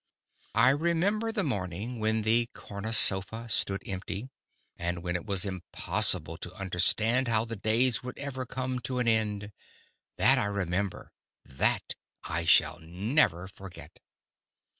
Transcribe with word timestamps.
I 0.55 0.69
remember 0.71 1.31
the 1.31 1.43
morning 1.43 1.99
when 1.99 2.23
the 2.23 2.47
corner 2.55 2.91
sofa 2.91 3.47
stood 3.49 3.83
empty 3.85 4.31
and 4.75 5.03
when 5.03 5.15
it 5.15 5.27
was 5.27 5.45
impossible 5.45 6.37
to 6.37 6.51
understand 6.55 7.27
how 7.27 7.45
the 7.45 7.55
days 7.55 8.01
would 8.01 8.17
ever 8.17 8.47
come 8.47 8.79
to 8.79 8.97
an 8.97 9.07
end. 9.07 9.51
That 10.17 10.39
I 10.39 10.45
remember. 10.45 11.11
That 11.45 11.93
I 12.23 12.45
shall 12.45 12.79
never 12.79 13.47
forget! 13.47 13.99